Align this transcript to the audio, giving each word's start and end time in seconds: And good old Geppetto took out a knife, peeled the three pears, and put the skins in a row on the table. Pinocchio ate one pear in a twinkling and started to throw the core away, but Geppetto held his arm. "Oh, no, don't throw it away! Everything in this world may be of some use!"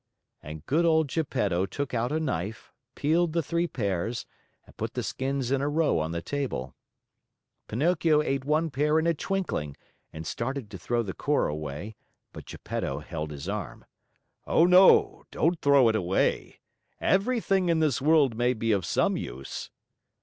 And 0.41 0.65
good 0.65 0.83
old 0.83 1.09
Geppetto 1.09 1.67
took 1.67 1.93
out 1.93 2.11
a 2.11 2.19
knife, 2.19 2.73
peeled 2.95 3.33
the 3.33 3.43
three 3.43 3.67
pears, 3.67 4.25
and 4.65 4.75
put 4.75 4.95
the 4.95 5.03
skins 5.03 5.51
in 5.51 5.61
a 5.61 5.69
row 5.69 5.99
on 5.99 6.11
the 6.11 6.23
table. 6.23 6.73
Pinocchio 7.67 8.19
ate 8.23 8.43
one 8.43 8.71
pear 8.71 8.97
in 8.97 9.05
a 9.05 9.13
twinkling 9.13 9.77
and 10.11 10.25
started 10.25 10.71
to 10.71 10.79
throw 10.79 11.03
the 11.03 11.13
core 11.13 11.47
away, 11.47 11.97
but 12.33 12.45
Geppetto 12.47 12.97
held 12.97 13.29
his 13.29 13.47
arm. 13.47 13.85
"Oh, 14.47 14.65
no, 14.65 15.25
don't 15.29 15.61
throw 15.61 15.87
it 15.87 15.95
away! 15.95 16.61
Everything 16.99 17.69
in 17.69 17.77
this 17.77 18.01
world 18.01 18.35
may 18.35 18.55
be 18.55 18.71
of 18.71 18.87
some 18.87 19.15
use!" 19.17 19.69